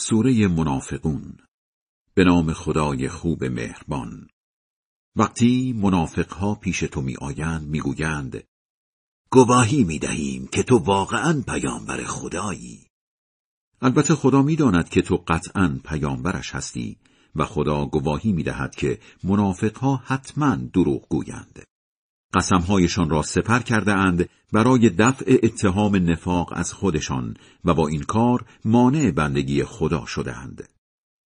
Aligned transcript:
سوره 0.00 0.48
منافقون 0.48 1.36
به 2.14 2.24
نام 2.24 2.52
خدای 2.52 3.08
خوب 3.08 3.44
مهربان. 3.44 4.28
وقتی 5.16 5.72
منافقها 5.72 6.54
پیش 6.54 6.80
تو 6.80 7.00
می 7.00 7.16
آیند 7.16 7.68
می 7.68 7.80
گویند 7.80 8.44
گواهی 9.30 9.84
می 9.84 9.98
دهیم 9.98 10.46
که 10.46 10.62
تو 10.62 10.78
واقعا 10.78 11.42
پیامبر 11.46 12.04
خدایی. 12.04 12.86
البته 13.82 14.14
خدا 14.14 14.42
می 14.42 14.56
داند 14.56 14.88
که 14.88 15.02
تو 15.02 15.24
قطعا 15.28 15.80
پیامبرش 15.84 16.54
هستی 16.54 16.96
و 17.36 17.44
خدا 17.44 17.86
گواهی 17.86 18.32
می 18.32 18.42
دهد 18.42 18.74
که 18.74 19.00
منافقها 19.24 19.96
حتما 19.96 20.56
دروغ 20.56 21.08
گویند. 21.08 21.64
قسمهایشان 22.34 23.10
را 23.10 23.22
سپر 23.22 23.58
کرده 23.58 23.92
اند 23.92 24.28
برای 24.52 24.90
دفع 24.90 25.36
اتهام 25.42 25.96
نفاق 25.96 26.52
از 26.52 26.72
خودشان 26.72 27.36
و 27.64 27.74
با 27.74 27.88
این 27.88 28.02
کار 28.02 28.44
مانع 28.64 29.10
بندگی 29.10 29.64
خدا 29.64 30.06
شدهاند. 30.06 30.68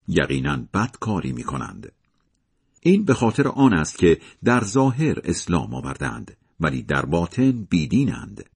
یقینا 0.08 0.56
بد 0.74 0.96
کاری 1.00 1.32
می 1.32 1.42
کنند. 1.42 1.92
این 2.80 3.04
به 3.04 3.14
خاطر 3.14 3.48
آن 3.48 3.74
است 3.74 3.98
که 3.98 4.20
در 4.44 4.64
ظاهر 4.64 5.20
اسلام 5.24 5.74
آوردند 5.74 6.36
ولی 6.60 6.82
در 6.82 7.06
باطن 7.06 7.52
بیدینند. 7.70 8.50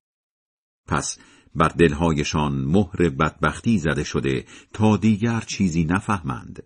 پس 0.87 1.19
بر 1.55 1.69
دلهایشان 1.69 2.53
مهر 2.53 3.09
بدبختی 3.09 3.79
زده 3.79 4.05
شده 4.05 4.45
تا 4.73 4.97
دیگر 4.97 5.41
چیزی 5.41 5.85
نفهمند. 5.85 6.63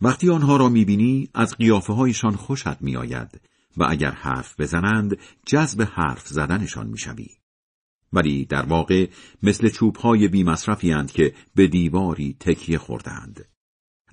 وقتی 0.00 0.30
آنها 0.30 0.56
را 0.56 0.68
می‌بینی 0.68 1.28
از 1.34 1.56
قیافه 1.56 1.92
هایشان 1.92 2.36
خوشت 2.36 2.82
میآید 2.82 3.40
و 3.76 3.86
اگر 3.88 4.10
حرف 4.10 4.60
بزنند 4.60 5.18
جذب 5.46 5.82
حرف 5.82 6.28
زدنشان 6.28 6.86
می‌شوی. 6.86 7.28
ولی 8.12 8.44
در 8.44 8.66
واقع 8.66 9.08
مثل 9.42 9.68
چوبهای 9.68 10.28
بیمصرفی 10.28 10.90
هند 10.90 11.12
که 11.12 11.34
به 11.54 11.66
دیواری 11.66 12.36
تکیه 12.40 12.78
خوردند. 12.78 13.48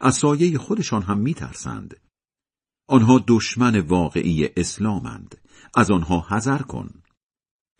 از 0.01 0.15
سایه 0.15 0.57
خودشان 0.57 1.01
هم 1.01 1.17
میترسند. 1.17 1.95
آنها 2.87 3.23
دشمن 3.27 3.79
واقعی 3.79 4.49
اسلامند. 4.57 5.37
از 5.75 5.91
آنها 5.91 6.25
حذر 6.29 6.57
کن. 6.57 7.03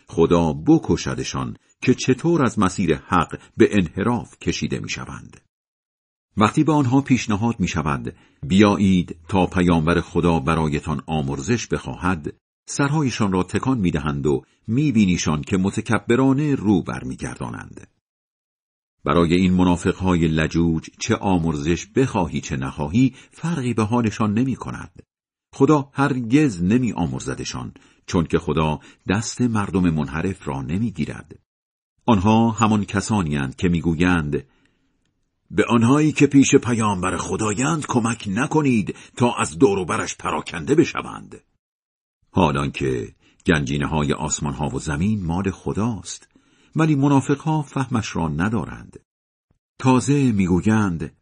خدا 0.08 0.54
بکشدشان 0.54 1.58
که 1.82 1.94
چطور 1.94 2.44
از 2.44 2.60
مسیر 2.60 2.96
حق 2.96 3.40
به 3.58 3.70
انحراف 3.72 4.40
کشیده 4.40 4.80
می‌شوند. 4.80 5.42
وقتی 6.40 6.64
به 6.64 6.72
آنها 6.72 7.02
پیشنهاد 7.02 7.60
می 7.60 7.68
شود 7.68 8.16
بیایید 8.44 9.16
تا 9.28 9.46
پیامبر 9.46 10.02
خدا 10.02 10.40
برایتان 10.40 11.02
آمرزش 11.08 11.68
بخواهد 11.68 12.34
سرهایشان 12.70 13.32
را 13.32 13.44
تکان 13.44 13.78
می 13.78 13.92
دهند 13.92 14.28
و 14.28 14.44
می 14.68 14.92
بینیشان 14.92 15.42
که 15.42 15.58
متکبرانه 15.58 16.56
رو 16.56 16.82
برمیگردانند. 16.82 17.88
برای 19.06 19.36
این 19.36 19.54
منافقهای 19.54 20.28
لجوج 20.28 20.90
چه 21.00 21.16
آمرزش 21.16 21.86
بخواهی 21.86 22.42
چه 22.42 22.58
نخواهی 22.58 23.16
فرقی 23.32 23.74
به 23.74 23.84
حالشان 23.84 24.34
نمی 24.34 24.56
کند. 24.56 25.04
خدا 25.54 25.90
هرگز 25.94 26.64
نمی 26.64 26.94
آمرزدشان 26.94 27.74
چون 28.06 28.26
که 28.26 28.40
خدا 28.40 28.80
دست 29.10 29.42
مردم 29.42 29.90
منحرف 29.90 30.48
را 30.48 30.62
نمی 30.62 30.92
گیرد. 30.92 31.40
آنها 32.06 32.52
همان 32.52 32.86
کسانی 32.86 33.36
هند 33.36 33.56
که 33.56 33.70
می‌گویند 33.70 34.44
به 35.52 35.66
آنهایی 35.66 36.12
که 36.12 36.28
پیش 36.28 36.56
پیامبر 36.56 37.18
خدایند 37.18 37.86
کمک 37.88 38.26
نکنید 38.28 38.96
تا 39.18 39.34
از 39.34 39.58
دوروبرش 39.58 40.16
پراکنده 40.16 40.76
بشوند. 40.76 41.42
حالان 42.32 42.72
که 42.72 43.16
گنجینه 43.46 43.88
های 43.88 44.14
آسمان 44.14 44.54
ها 44.54 44.68
و 44.68 44.80
زمین 44.80 45.26
مال 45.26 45.52
خداست 45.52 46.28
ولی 46.76 46.96
منافق 46.96 47.62
فهمش 47.62 48.16
را 48.16 48.28
ندارند. 48.28 49.00
تازه 49.80 50.32
می‌گویند 50.32 51.16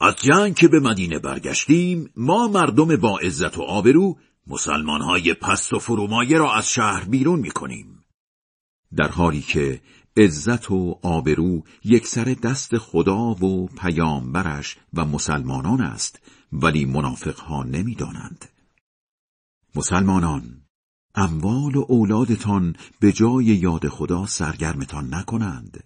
از 0.00 0.16
جنگ 0.16 0.54
که 0.54 0.68
به 0.68 0.80
مدینه 0.80 1.18
برگشتیم 1.18 2.10
ما 2.16 2.48
مردم 2.48 2.96
با 2.96 3.18
عزت 3.18 3.58
و 3.58 3.62
آبرو 3.62 4.18
مسلمان 4.46 5.00
های 5.00 5.34
پست 5.34 5.72
و 5.72 5.78
فرومایه 5.78 6.38
را 6.38 6.54
از 6.54 6.70
شهر 6.70 7.04
بیرون 7.04 7.40
می‌کنیم. 7.40 8.04
در 8.96 9.08
حالی 9.08 9.40
که 9.40 9.80
عزت 10.16 10.70
و 10.70 10.98
آبرو 11.02 11.62
سر 12.04 12.36
دست 12.42 12.78
خدا 12.78 13.34
و 13.34 13.66
پیامبرش 13.66 14.76
و 14.94 15.04
مسلمانان 15.04 15.80
است 15.80 16.18
ولی 16.52 16.84
منافقها 16.84 17.62
نمی‌دانند. 17.62 18.44
مسلمانان 19.74 20.62
اموال 21.14 21.76
و 21.76 21.84
اولادتان 21.88 22.76
به 23.00 23.12
جای 23.12 23.44
یاد 23.44 23.88
خدا 23.88 24.26
سرگرمتان 24.26 25.14
نکنند. 25.14 25.84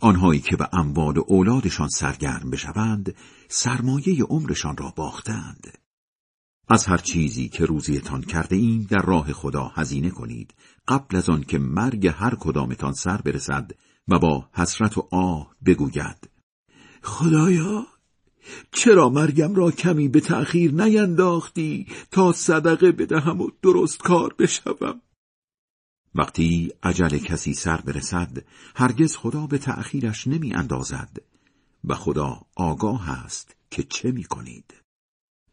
آنهایی 0.00 0.40
که 0.40 0.56
به 0.56 0.68
اموال 0.72 1.16
و 1.16 1.24
اولادشان 1.26 1.88
سرگرم 1.88 2.50
بشوند 2.50 3.14
سرمایه 3.48 4.24
عمرشان 4.24 4.76
را 4.76 4.92
باختند. 4.96 5.78
از 6.68 6.86
هر 6.86 6.96
چیزی 6.96 7.48
که 7.48 7.64
روزیتان 7.64 8.22
کرده 8.22 8.56
ایم 8.56 8.86
در 8.90 9.02
راه 9.02 9.32
خدا 9.32 9.64
هزینه 9.74 10.10
کنید 10.10 10.54
قبل 10.88 11.16
از 11.16 11.30
آن 11.30 11.42
که 11.42 11.58
مرگ 11.58 12.06
هر 12.06 12.34
کدامتان 12.34 12.92
سر 12.92 13.16
برسد 13.16 13.70
و 14.08 14.18
با 14.18 14.48
حسرت 14.52 14.98
و 14.98 15.08
آه 15.10 15.54
بگوید. 15.66 16.30
خدایا 17.02 17.86
چرا 18.72 19.08
مرگم 19.08 19.54
را 19.54 19.70
کمی 19.70 20.08
به 20.08 20.20
تأخیر 20.20 20.72
نینداختی 20.74 21.86
تا 22.10 22.32
صدقه 22.32 22.92
بدهم 22.92 23.40
و 23.40 23.50
درست 23.62 23.98
کار 23.98 24.34
بشوم؟ 24.38 25.00
وقتی 26.14 26.72
عجل 26.82 27.18
کسی 27.18 27.54
سر 27.54 27.76
برسد 27.76 28.44
هرگز 28.76 29.16
خدا 29.16 29.46
به 29.46 29.58
تأخیرش 29.58 30.26
نمی 30.26 30.54
اندازد 30.54 31.16
و 31.84 31.94
خدا 31.94 32.40
آگاه 32.56 33.10
است 33.10 33.56
که 33.70 33.82
چه 33.82 34.10
می 34.10 34.24
کنید 34.24 34.74